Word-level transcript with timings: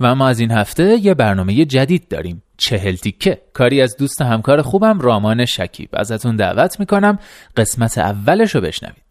و 0.00 0.14
ما 0.14 0.28
از 0.28 0.40
این 0.40 0.50
هفته 0.50 0.98
یه 1.02 1.14
برنامه 1.14 1.64
جدید 1.64 2.08
داریم. 2.08 2.42
چهل 2.56 2.94
تیکه. 2.96 3.42
کاری 3.52 3.82
از 3.82 3.96
دوست 3.96 4.22
همکار 4.22 4.62
خوبم 4.62 5.00
رامان 5.00 5.44
شکیب. 5.44 5.88
ازتون 5.92 6.36
دعوت 6.36 6.80
می‌کنم 6.80 7.18
قسمت 7.56 7.98
اولش 7.98 8.54
رو 8.54 8.60
بشنوید. 8.60 9.04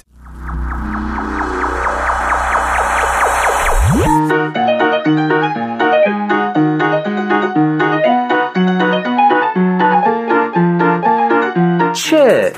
چه؟ 11.93 12.53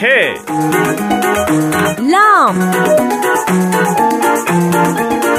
ه 0.00 0.34
لام. 2.10 2.70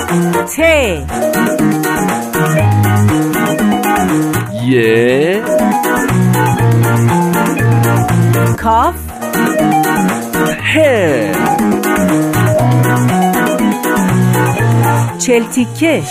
ت 0.08 0.60
یه 4.64 5.42
کاف 8.58 8.96
ه 10.74 10.76
چلتیکه 15.20 16.04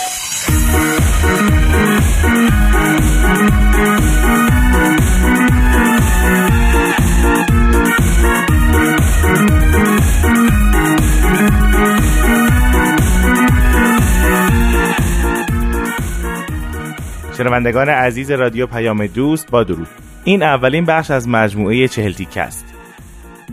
شنوندگان 17.47 17.89
عزیز 17.89 18.31
رادیو 18.31 18.67
پیام 18.67 19.07
دوست 19.07 19.51
با 19.51 19.65
درود. 19.65 19.89
این 20.25 20.43
اولین 20.43 20.85
بخش 20.85 21.11
از 21.11 21.29
مجموعه 21.29 21.89
چهل 21.89 22.13
است. 22.37 22.65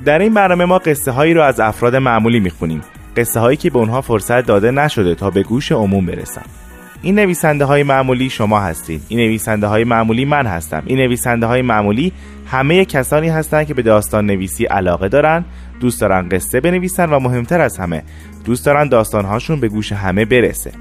در 0.06 0.20
این 0.20 0.34
برنامه 0.34 0.66
ما 0.66 0.78
قصه 0.78 1.12
هایی 1.12 1.34
رو 1.34 1.42
از 1.42 1.60
افراد 1.60 1.96
معمولی 1.96 2.40
می‌خونیم. 2.40 2.82
قصه 3.18 3.40
هایی 3.40 3.58
که 3.58 3.70
به 3.70 3.80
اونها 3.80 4.02
فرصت 4.02 4.46
داده 4.46 4.72
نشده 4.72 5.16
تا 5.16 5.30
به 5.30 5.44
گوش 5.44 5.72
عموم 5.72 6.06
برسن 6.06 6.42
این 7.02 7.16
نویسنده 7.16 7.66
های 7.66 7.84
معمولی 7.84 8.30
شما 8.30 8.60
هستید 8.60 9.02
این 9.08 9.20
نویسنده 9.20 9.68
های 9.68 9.84
معمولی 9.84 10.26
من 10.26 10.46
هستم. 10.46 10.84
این 10.86 10.98
نویسنده 10.98 11.46
های 11.46 11.62
معمولی 11.62 12.12
همه 12.48 12.86
کسانی 12.86 13.30
هستند 13.30 13.68
که 13.68 13.74
به 13.74 13.82
داستان 13.82 14.26
نویسی 14.26 14.66
علاقه 14.66 15.10
دارن 15.10 15.46
دوست 15.80 16.02
دارن 16.02 16.30
قصه 16.30 16.62
بنویسن 16.62 17.10
و 17.10 17.20
مهمتر 17.20 17.62
از 17.62 17.78
همه 17.78 18.04
دوست 18.46 18.66
دارن 18.66 18.88
داستانهاشون 18.88 19.60
به 19.60 19.68
گوش 19.68 19.92
همه 19.92 20.26
برسه. 20.26 20.72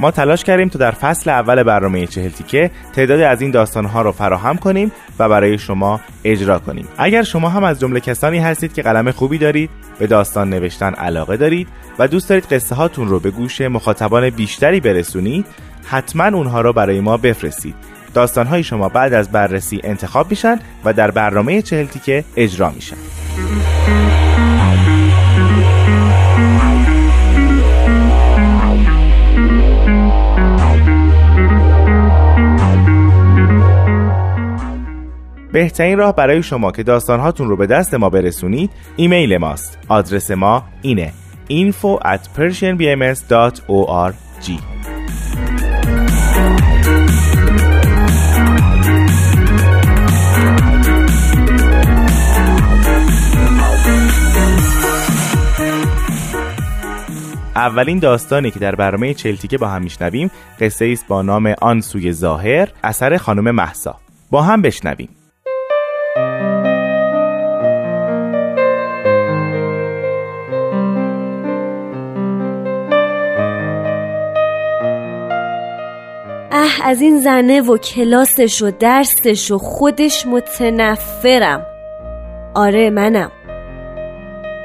ما 0.00 0.10
تلاش 0.10 0.44
کردیم 0.44 0.68
تا 0.68 0.78
در 0.78 0.90
فصل 0.90 1.30
اول 1.30 1.62
برنامه 1.62 2.06
چهل 2.06 2.28
تیکه 2.28 2.70
تعدادی 2.92 3.22
از 3.22 3.40
این 3.40 3.50
داستانها 3.50 4.02
رو 4.02 4.12
فراهم 4.12 4.56
کنیم 4.56 4.92
و 5.18 5.28
برای 5.28 5.58
شما 5.58 6.00
اجرا 6.24 6.58
کنیم. 6.58 6.88
اگر 6.98 7.22
شما 7.22 7.48
هم 7.48 7.64
از 7.64 7.80
جمله 7.80 8.00
کسانی 8.00 8.38
هستید 8.38 8.72
که 8.72 8.82
قلم 8.82 9.10
خوبی 9.10 9.38
دارید 9.38 9.70
به 9.98 10.06
داستان 10.06 10.50
نوشتن 10.50 10.94
علاقه 10.94 11.36
دارید 11.36 11.68
و 11.98 12.08
دوست 12.08 12.28
دارید 12.28 12.44
قصه 12.44 12.74
هاتون 12.74 13.08
رو 13.08 13.20
به 13.20 13.30
گوش 13.30 13.60
مخاطبان 13.60 14.30
بیشتری 14.30 14.80
برسونید 14.80 15.46
حتما 15.84 16.24
اونها 16.24 16.60
رو 16.60 16.72
برای 16.72 17.00
ما 17.00 17.16
بفرستید. 17.16 17.74
داستانهای 18.14 18.62
شما 18.62 18.88
بعد 18.88 19.14
از 19.14 19.32
بررسی 19.32 19.80
انتخاب 19.84 20.30
میشن 20.30 20.58
و 20.84 20.92
در 20.92 21.10
برنامه 21.10 21.62
چهل 21.62 21.86
تیکه 21.86 22.24
اجرا 22.36 22.70
میشن. 22.70 22.96
بهترین 35.56 35.98
راه 35.98 36.16
برای 36.16 36.42
شما 36.42 36.72
که 36.72 36.82
داستانهاتون 36.82 37.48
رو 37.48 37.56
به 37.56 37.66
دست 37.66 37.94
ما 37.94 38.10
برسونید 38.10 38.70
ایمیل 38.96 39.36
ماست. 39.36 39.78
آدرس 39.88 40.30
ما 40.30 40.64
اینه 40.82 41.12
info 41.50 42.00
at 42.04 42.20
persianbms.org 42.38 44.14
اولین 57.54 57.98
داستانی 57.98 58.50
که 58.50 58.58
در 58.58 58.74
برنامه 58.74 59.14
چلتیکه 59.14 59.58
با 59.58 59.68
هم 59.68 59.82
میشنویم 59.82 60.30
قصه 60.60 60.86
است 60.92 61.08
با 61.08 61.22
نام 61.22 61.54
آن 61.60 61.80
سوی 61.80 62.12
ظاهر 62.12 62.68
اثر 62.84 63.16
خانم 63.16 63.50
محسا 63.50 63.96
با 64.30 64.42
هم 64.42 64.62
بشنویم. 64.62 65.08
از 76.84 77.00
این 77.00 77.18
زنه 77.18 77.60
و 77.60 77.78
کلاسش 77.78 78.62
و 78.62 78.70
درسش 78.70 79.50
و 79.50 79.58
خودش 79.58 80.26
متنفرم. 80.26 81.66
آره 82.54 82.90
منم. 82.90 83.30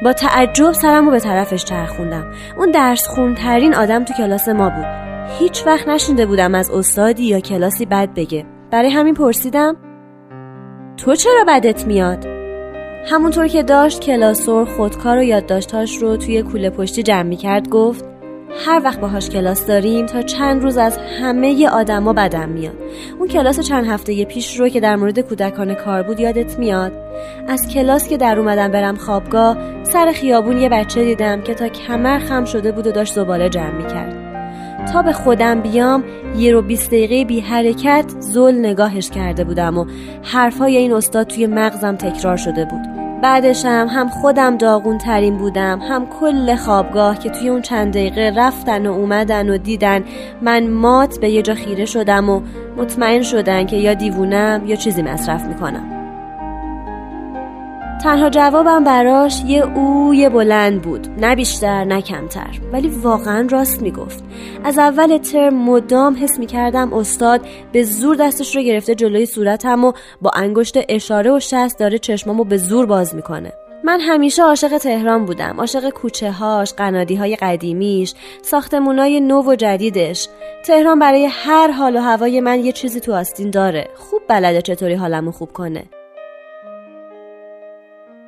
با 0.04 0.14
تعجب 0.14 0.72
سرم 0.72 1.06
رو 1.06 1.12
به 1.12 1.20
طرفش 1.20 1.66
چرخوندم. 1.66 2.32
اون 2.58 2.72
درس 2.72 3.08
خونترین 3.08 3.76
آدم 3.76 4.04
تو 4.04 4.14
کلاس 4.14 4.48
ما 4.50 4.70
بود. 4.70 4.86
هیچ 5.40 5.68
وقت 5.68 5.88
نشنیده 5.88 6.26
بودم 6.26 6.56
از 6.56 6.70
استادی 6.70 7.24
یا 7.24 7.40
کلاسی 7.40 7.86
بد 7.86 8.14
بگه. 8.14 8.46
برای 8.72 8.90
همین 8.90 9.14
پرسیدم 9.14 9.78
تو 10.98 11.16
چرا 11.16 11.46
بدت 11.48 11.88
میاد؟ 11.88 12.26
همونطور 13.06 13.48
که 13.48 13.64
داشت 13.64 14.00
کلاسور 14.00 14.66
خودکار 14.66 15.18
و 15.18 15.24
یادداشتاش 15.24 15.98
رو 15.98 16.18
توی 16.18 16.44
کوله 16.44 16.70
پشتی 16.70 17.04
جمع 17.04 17.36
کرد 17.36 17.70
گفت 17.70 18.11
هر 18.66 18.82
وقت 18.84 19.00
باهاش 19.00 19.30
کلاس 19.30 19.66
داریم 19.66 20.06
تا 20.06 20.22
چند 20.22 20.64
روز 20.64 20.78
از 20.78 20.98
همه 21.22 21.70
آدما 21.70 22.14
بدم 22.14 22.50
میاد. 22.50 22.76
اون 23.20 23.28
کلاس 23.28 23.60
چند 23.60 23.88
هفته 23.88 24.26
پیش 24.26 24.60
رو 24.60 24.70
که 24.70 24.80
در 24.80 24.96
مورد 24.96 25.20
کودکان 25.20 25.74
کار 25.74 26.04
بود 26.04 26.20
یادت 26.20 26.60
میاد؟ 26.60 26.92
از 27.48 27.68
کلاس 27.68 28.08
که 28.08 28.18
در 28.18 28.40
اومدم 28.40 28.72
برم 28.72 28.96
خوابگاه 28.96 29.58
سر 29.84 30.12
خیابون 30.12 30.58
یه 30.58 30.70
بچه 30.70 31.06
دیدم 31.06 31.42
که 31.42 31.54
تا 31.54 31.68
کمر 31.68 32.20
خم 32.20 32.46
شده 32.46 32.72
بود 32.72 32.88
و 32.88 32.92
داشت 32.92 33.14
زباله 33.14 33.50
جمع 33.50 33.78
می‌کرد. 33.78 34.32
تا 34.94 35.02
به 35.02 35.14
خودم 35.14 35.62
بیام 35.62 36.04
یه 36.38 36.52
رو 36.52 36.62
بیست 36.62 36.88
دقیقه 36.88 37.26
بی 37.26 37.40
حرکت 37.40 38.06
زل 38.20 38.56
نگاهش 38.60 39.10
کرده 39.10 39.44
بودم 39.44 39.78
و 39.78 39.86
حرفای 40.24 40.78
این 40.78 40.94
استاد 40.94 41.28
توی 41.28 41.48
مغزم 41.48 41.96
تکرار 41.96 42.38
شده 42.38 42.66
بود. 42.66 43.01
بعدشم 43.22 43.88
هم 43.90 44.10
خودم 44.10 44.58
داغون 44.58 44.98
ترین 44.98 45.38
بودم 45.38 45.80
هم 45.82 46.06
کل 46.06 46.56
خوابگاه 46.56 47.20
که 47.20 47.30
توی 47.30 47.50
اون 47.50 47.62
چند 47.62 47.94
دقیقه 47.94 48.34
رفتن 48.36 48.88
و 48.88 48.92
اومدن 48.92 49.50
و 49.50 49.58
دیدن. 49.58 50.04
من 50.42 50.68
مات 50.68 51.20
به 51.20 51.30
یه 51.30 51.42
جا 51.42 51.54
خیره 51.54 51.86
شدم 51.86 52.30
و 52.30 52.42
مطمئن 52.78 53.22
شدن 53.22 53.66
که 53.66 53.76
یا 53.76 53.94
دیوونم 53.94 54.62
یا 54.66 54.76
چیزی 54.76 55.02
مصرف 55.02 55.46
می‌کنم. 55.46 56.01
تنها 58.04 58.30
جوابم 58.30 58.84
براش 58.84 59.44
یه 59.46 59.78
اوی 59.78 60.30
بلند 60.30 60.82
بود. 60.82 61.08
نه 61.18 61.36
بیشتر 61.36 61.84
نه 61.84 62.02
کمتر. 62.02 62.60
ولی 62.74 62.88
واقعا 62.88 63.48
راست 63.52 63.82
می‌گفت. 63.82 64.24
از 64.64 64.78
اول 64.78 65.18
ترم 65.18 65.54
مدام 65.54 66.18
حس 66.22 66.40
می‌کردم 66.40 66.94
استاد 66.94 67.42
به 67.72 67.84
زور 67.84 68.16
دستش 68.16 68.56
رو 68.56 68.62
گرفته 68.62 68.96
جلوی 68.96 69.26
صورتم 69.26 69.86
و 69.86 69.92
با 70.22 70.32
انگشت 70.36 70.78
اشاره 70.90 71.32
و 71.32 71.40
شست 71.40 71.80
داره 71.80 71.98
چشمامو 71.98 72.44
به 72.44 72.58
زور 72.58 72.86
باز 72.86 73.16
می‌کنه. 73.16 73.54
من 73.84 74.00
همیشه 74.00 74.44
عاشق 74.44 74.78
تهران 74.78 75.26
بودم. 75.26 75.56
عاشق 75.60 75.90
کوچه 75.90 76.32
هاش 76.32 76.74
قنادی 76.74 77.16
های 77.16 77.36
قدیمیش 77.36 78.14
ساختمونای 78.42 79.20
نو 79.20 79.42
و 79.42 79.56
جدیدش. 79.56 80.28
تهران 80.66 81.00
برای 81.00 81.26
هر 81.32 81.72
حال 81.72 81.96
و 81.96 82.00
هوای 82.00 82.42
من 82.42 82.60
یه 82.60 82.72
چیزی 82.72 83.00
تو 83.00 83.14
آستین 83.14 83.50
داره. 83.50 83.88
خوب 83.96 84.22
بلده 84.28 84.62
چطوری 84.62 84.94
حالمو 84.94 85.32
خوب 85.32 85.54
کنه. 85.54 85.84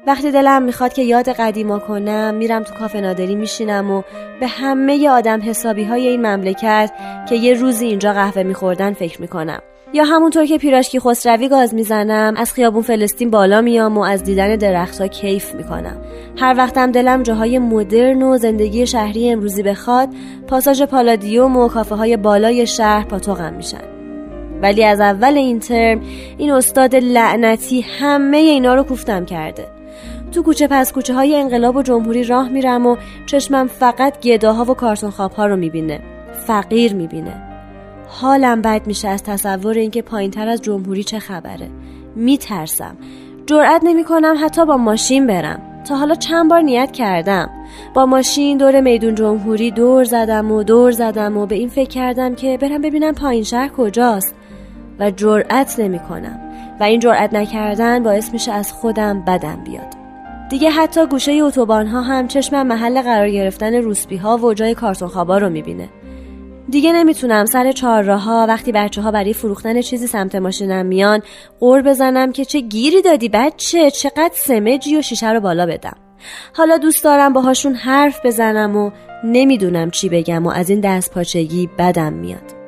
وقتی 0.08 0.32
دلم 0.32 0.64
می‌خواد 0.64 0.94
که 0.94 1.02
یاد 1.02 1.30
قدیما 1.30 1.80
کنم 1.80 2.34
میرم 2.34 2.64
تو 2.64 2.74
کافه 2.74 3.02
نادری 3.02 3.36
میشینم 3.36 3.92
و 3.92 4.02
به 4.40 4.48
همه 4.48 5.10
آدم 5.10 5.42
حسابی 5.44 5.84
های 5.84 6.08
این 6.08 6.28
مملکت 6.28 6.92
که 7.30 7.36
یه 7.36 7.54
روزی 7.54 7.86
اینجا 7.86 8.14
قهوه 8.14 8.44
میخوردن 8.44 8.94
فکر 8.94 9.22
می‌کنم. 9.22 9.60
یا 9.94 10.04
همونطور 10.04 10.46
که 10.46 10.58
پیراشکی 10.58 11.00
خسروی 11.00 11.50
گاز 11.50 11.74
می‌زنم 11.74 12.34
از 12.38 12.54
خیابون 12.54 12.82
فلسطین 12.82 13.30
بالا 13.30 13.62
میام 13.62 13.98
و 13.98 14.02
از 14.02 14.24
دیدن 14.24 14.56
درختها 14.56 15.08
کیف 15.08 15.56
می‌کنم. 15.56 16.02
هر 16.38 16.56
وقتم 16.58 16.92
دلم 16.92 17.24
جاهای 17.24 17.60
مدرن 17.60 18.24
و 18.24 18.38
زندگی 18.38 18.88
شهری 18.88 19.32
امروزی 19.32 19.64
بخواد 19.64 20.10
پاساژ 20.48 20.82
پالادیوم 20.82 21.58
و 21.58 21.68
کافه 21.68 21.96
های 21.96 22.18
بالای 22.18 22.68
شهر 22.68 23.06
پاتوقم 23.06 23.54
میشن. 23.54 23.84
ولی 24.62 24.84
از 24.84 25.00
اول 25.00 25.38
این 25.38 25.60
ترم 25.60 26.02
این 26.38 26.52
استاد 26.52 26.96
لعنتی 26.96 27.82
همه 27.82 28.38
اینا 28.38 28.76
رو 28.76 28.84
کوفتم 28.84 29.26
کرده. 29.26 29.83
تو 30.34 30.44
کوچه 30.44 30.68
پس 30.68 30.92
کوچه 30.92 31.14
های 31.14 31.36
انقلاب 31.36 31.76
و 31.76 31.82
جمهوری 31.82 32.24
راه 32.24 32.50
میرم 32.50 32.86
و 32.86 32.98
چشمم 33.26 33.68
فقط 33.68 34.22
گداها 34.22 34.72
و 34.72 34.74
کارتون 34.74 35.10
خواب 35.10 35.32
ها 35.32 35.46
رو 35.46 35.56
می‌بینه. 35.56 36.00
فقیر 36.48 36.94
می‌بینه. 36.96 37.42
حالم 38.08 38.62
بد 38.62 38.88
میشه 38.88 39.08
از 39.08 39.24
تصور 39.24 39.78
اینکه 39.78 40.02
پایین 40.02 40.32
تر 40.32 40.48
از 40.48 40.62
جمهوری 40.62 41.04
چه 41.04 41.20
خبره. 41.20 41.70
میترسم. 42.16 42.98
جرأت 43.46 43.82
نمی‌کنم 43.84 44.36
حتی 44.42 44.66
با 44.66 44.78
ماشین 44.78 45.28
برم. 45.28 45.62
تا 45.88 45.96
حالا 45.96 46.16
چند 46.16 46.50
بار 46.50 46.62
نیت 46.62 46.92
کردم. 46.92 47.50
با 47.94 48.06
ماشین 48.06 48.58
دور 48.58 48.82
میدون 48.82 49.16
جمهوری 49.16 49.72
دور 49.72 50.04
زدم 50.04 50.52
و 50.52 50.64
دور 50.64 50.92
زدم 50.92 51.38
و 51.38 51.46
به 51.46 51.56
این 51.56 51.70
فکر 51.70 51.90
کردم 51.90 52.36
که 52.36 52.58
برم 52.58 52.82
ببینم 52.82 53.14
پایین 53.14 53.44
شهر 53.44 53.70
کجاست. 53.78 54.36
و 55.00 55.12
جرأت 55.12 55.80
نمی 55.80 56.00
کنم 56.00 56.40
و 56.80 56.84
این 56.84 57.00
جرأت 57.00 57.34
نکردن 57.34 58.04
باعث 58.04 58.34
میشه 58.34 58.52
از 58.52 58.74
خودم 58.74 59.24
بدم 59.28 59.64
بیاد. 59.64 60.03
دیگه 60.54 60.70
حتی 60.70 61.06
گوشه 61.06 61.32
اتوبان 61.32 61.88
ها 61.88 62.02
هم 62.02 62.28
چشمم 62.28 62.68
محل 62.68 63.02
قرار 63.02 63.30
گرفتن 63.30 63.76
روسبی 63.76 64.18
ها 64.18 64.38
و 64.38 64.54
جای 64.54 64.76
کارتون 64.76 65.08
خوابا 65.08 65.38
رو 65.38 65.50
می‌بینه. 65.50 65.90
دیگه 66.70 66.94
نمی‌تونم 66.94 67.46
سر 67.46 67.72
چهارراه 67.72 68.24
ها 68.24 68.46
وقتی 68.50 68.72
بچه 68.72 69.02
ها 69.02 69.12
برای 69.12 69.34
فروختن 69.34 69.82
چیزی 69.82 70.08
سمت 70.08 70.36
ماشینم 70.36 70.86
میان 70.86 71.22
قور 71.60 71.82
بزنم 71.82 72.32
که 72.32 72.46
چه 72.46 72.60
گیری 72.60 73.02
دادی 73.02 73.30
بچه 73.30 73.92
چقدر 73.92 74.32
سمجی 74.34 74.98
و 74.98 75.02
شیشه 75.02 75.32
رو 75.32 75.40
بالا 75.40 75.66
بدم. 75.66 75.98
حالا 76.54 76.78
دوست 76.78 77.04
دارم 77.04 77.34
باهاشون 77.34 77.76
حرف 77.76 78.26
بزنم 78.26 78.76
و 78.76 78.92
نمی‌دونم 79.24 79.92
چی 79.92 80.10
بگم 80.10 80.46
و 80.46 80.50
از 80.50 80.70
این 80.70 80.80
دست 80.80 81.14
پاچگی 81.14 81.70
بدم 81.78 82.14
میاد. 82.14 82.63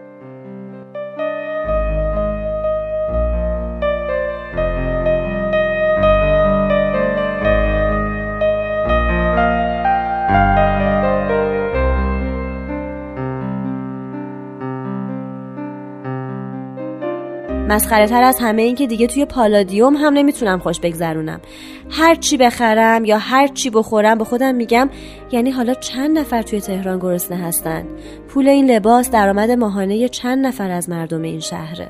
مسخره 17.76 18.08
تر 18.08 18.24
از 18.24 18.40
همه 18.40 18.62
این 18.62 18.76
که 18.76 18.88
دیگه 18.88 19.08
توی 19.08 19.26
پالادیوم 19.26 19.96
هم 19.96 20.14
نمی‌تونم 20.14 20.60
خوش 20.60 20.80
بگذرونم. 20.80 21.42
هر 21.90 22.16
چی 22.16 22.38
بخرم 22.38 23.06
یا 23.06 23.18
هر 23.18 23.48
چی 23.48 23.70
بخورم 23.70 24.18
به 24.18 24.24
خودم 24.24 24.56
میگم 24.56 24.90
یعنی 25.32 25.52
حالا 25.52 25.74
چند 25.74 26.18
نفر 26.18 26.42
توی 26.42 26.62
تهران 26.62 27.00
گرسنه 27.00 27.38
هستن؟ 27.38 27.86
پول 28.28 28.48
این 28.48 28.72
لباس 28.72 29.12
درآمد 29.12 29.52
ماهانه 29.52 30.08
چند 30.08 30.46
نفر 30.46 30.72
از 30.72 30.90
مردم 30.90 31.22
این 31.22 31.40
شهره؟ 31.40 31.90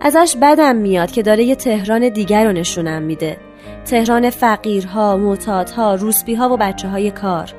ازش 0.00 0.36
بدم 0.42 0.76
میاد 0.76 1.10
که 1.10 1.22
داره 1.22 1.44
یه 1.44 1.54
تهران 1.54 2.08
دیگر 2.08 2.44
رو 2.44 2.52
نشونم 2.52 3.02
میده. 3.02 3.36
تهران 3.84 4.30
فقیرها، 4.30 5.16
معتادها، 5.16 5.94
روسبیها 5.94 6.48
و 6.54 6.56
بچه 6.56 6.88
های 6.88 7.10
کار. 7.10 7.52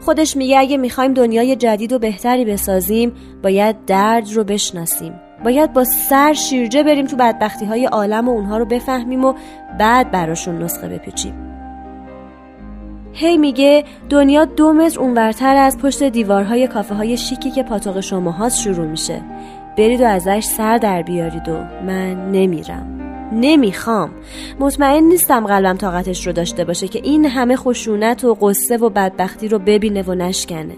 خودش 0.00 0.36
میگه 0.36 0.58
اگه 0.58 0.76
می‌خوایم 0.76 1.14
دنیای 1.14 1.56
جدید 1.56 1.92
و 1.92 1.98
بهتری 1.98 2.44
بسازیم 2.44 3.12
باید 3.42 3.84
درد 3.84 4.32
رو 4.32 4.44
بشناسیم. 4.44 5.20
باید 5.44 5.72
با 5.72 5.84
سر 5.84 6.32
شیرجه 6.32 6.82
بریم 6.82 7.06
تو 7.06 7.16
بدبختی 7.16 7.64
های 7.64 7.86
عالم 7.86 8.28
و 8.28 8.32
اونها 8.32 8.58
رو 8.58 8.64
بفهمیم 8.64 9.24
و 9.24 9.34
بعد 9.78 10.10
براشون 10.10 10.62
نسخه 10.62 10.88
بپیچیم. 10.88 11.34
هی 13.12 13.36
میگه 13.36 13.84
دنیا 14.08 14.44
دو 14.44 14.72
متر 14.72 15.00
اونورتر 15.00 15.56
از 15.56 15.78
پشت 15.78 16.02
دیوارهای 16.02 16.66
کافه 16.66 16.94
های 16.94 17.16
شیکی 17.16 17.50
که 17.50 17.62
پاتوق 17.62 18.00
شما 18.00 18.48
شروع 18.48 18.86
میشه. 18.86 19.22
برید 19.78 20.00
و 20.00 20.04
ازش 20.04 20.44
سر 20.44 20.78
در 20.78 21.02
بیارید 21.02 21.48
و 21.48 21.52
من 21.86 22.30
نمیرم. 22.30 23.00
نمی‌خوام. 23.32 24.10
مطمئن 24.60 25.04
نیستم 25.04 25.46
قلبم 25.46 25.76
طاقتش 25.76 26.26
رو 26.26 26.32
داشته 26.32 26.64
باشه 26.64 26.88
که 26.88 27.00
این 27.04 27.26
همه 27.26 27.56
خشونت 27.56 28.24
و 28.24 28.34
قصه 28.34 28.76
و 28.76 28.88
بدبختی 28.88 29.48
رو 29.48 29.58
ببینه 29.58 30.02
و 30.02 30.14
نشکنه. 30.14 30.76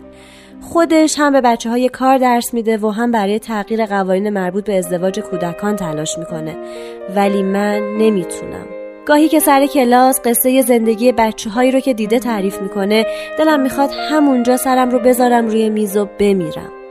خودش 0.62 1.14
هم 1.18 1.32
به 1.32 1.40
بچه 1.40 1.70
های 1.70 1.88
کار 1.88 2.18
درس 2.18 2.54
میده 2.54 2.78
و 2.78 2.90
هم 2.90 3.10
برای 3.10 3.38
تغییر 3.38 3.86
قوانین 3.86 4.30
مربوط 4.30 4.64
به 4.64 4.78
ازدواج 4.78 5.20
کودکان 5.20 5.76
تلاش 5.76 6.18
می‌کنه. 6.18 6.56
ولی 7.16 7.42
من 7.42 7.96
نمی‌تونم. 7.98 8.66
گاهی 9.06 9.28
که 9.28 9.40
سر 9.40 9.66
کلاس 9.66 10.20
قصه 10.24 10.62
زندگی 10.62 11.12
بچه 11.12 11.50
هایی 11.50 11.70
رو 11.70 11.80
که 11.80 11.94
دیده 11.94 12.18
تعریف 12.18 12.62
می‌کنه 12.62 13.06
دلم 13.38 13.60
می‌خواد 13.60 13.90
همونجا 14.10 14.56
سرم 14.56 14.90
رو 14.90 14.98
بذارم 14.98 15.46
روی 15.46 15.70
میز 15.70 15.96
و 15.96 16.08
بمیرم. 16.18 16.81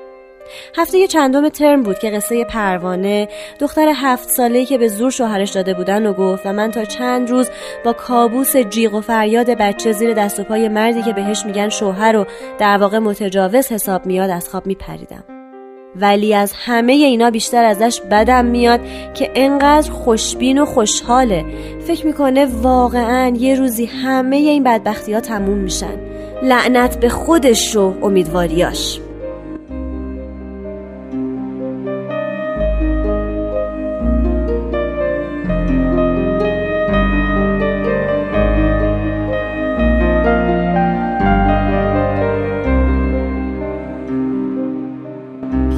هفته 0.75 1.07
چندم 1.07 1.49
ترم 1.49 1.83
بود 1.83 1.99
که 1.99 2.09
قصه 2.09 2.45
پروانه 2.45 3.27
دختر 3.59 3.91
هفت 3.95 4.29
ساله‌ای 4.29 4.65
که 4.65 4.77
به 4.77 4.87
زور 4.87 5.11
شوهرش 5.11 5.51
داده 5.51 5.73
بودن 5.73 6.05
و 6.05 6.13
گفت 6.13 6.45
و 6.45 6.53
من 6.53 6.71
تا 6.71 6.85
چند 6.85 7.29
روز 7.29 7.49
با 7.85 7.93
کابوس 7.93 8.57
جیغ 8.57 8.93
و 8.93 9.01
فریاد 9.01 9.49
بچه 9.49 9.91
زیر 9.91 10.13
دست 10.13 10.39
و 10.39 10.43
پای 10.43 10.69
مردی 10.69 11.01
که 11.01 11.13
بهش 11.13 11.45
میگن 11.45 11.69
شوهر 11.69 12.17
و 12.17 12.25
در 12.59 12.77
واقع 12.77 12.99
متجاوز 12.99 13.71
حساب 13.71 14.05
میاد 14.05 14.29
از 14.29 14.49
خواب 14.49 14.65
میپریدم. 14.67 15.23
ولی 15.95 16.33
از 16.33 16.53
همه 16.55 16.93
اینا 16.93 17.29
بیشتر 17.29 17.63
ازش 17.63 18.01
بدم 18.11 18.45
میاد 18.45 18.79
که 19.13 19.31
انقدر 19.35 19.91
خوشبین 19.91 20.59
و 20.59 20.65
خوشحاله. 20.65 21.45
فکر 21.87 22.05
می‌کنه 22.05 22.45
واقعا 22.45 23.35
یه 23.35 23.55
روزی 23.55 23.85
همه 23.85 24.35
این 24.35 24.63
بدبختی 24.63 25.13
ها 25.13 25.19
تموم 25.19 25.57
میشن. 25.57 25.97
لعنت 26.43 26.99
به 26.99 27.09
خودش 27.09 27.75
و 27.75 27.93
امیدواریاش. 28.01 28.99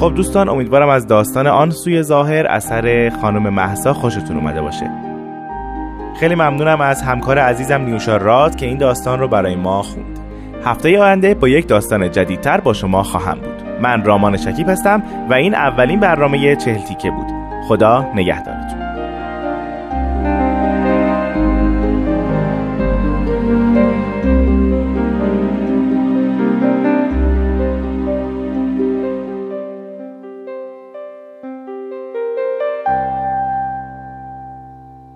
خب 0.04 0.14
دوستان 0.14 0.48
امیدوارم 0.48 0.88
از 0.88 1.06
داستان 1.06 1.46
آن 1.46 1.70
سوی 1.70 2.02
ظاهر 2.02 2.46
اثر 2.46 3.12
خانم 3.20 3.54
محسا 3.54 3.92
خوشتون 3.94 4.36
اومده 4.36 4.62
باشه. 4.62 4.90
خیلی 6.20 6.34
ممنونم 6.34 6.80
از 6.80 7.02
همکار 7.02 7.38
عزیزم 7.38 7.80
نیوشا 7.80 8.16
راد 8.16 8.56
که 8.56 8.66
این 8.66 8.78
داستان 8.78 9.18
رو 9.18 9.28
برای 9.28 9.56
ما 9.56 9.82
خوند. 9.82 10.18
هفته 10.64 11.00
آینده 11.00 11.34
با 11.34 11.48
یک 11.48 11.68
داستان 11.68 12.10
جدیدتر 12.10 12.60
با 12.60 12.72
شما 12.72 13.02
خواهم 13.02 13.38
بود. 13.38 13.80
من 13.82 14.04
رامان 14.04 14.36
شکیب 14.36 14.68
هستم 14.68 15.02
و 15.30 15.34
این 15.34 15.54
اولین 15.54 16.00
برنامه 16.00 16.56
چهل 16.56 16.82
تیکه 16.82 17.10
بود. 17.10 17.26
خدا 17.68 18.06
نگهدار 18.14 18.73